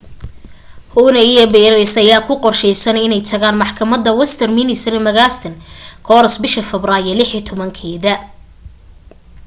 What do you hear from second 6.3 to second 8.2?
bisha febraayo 16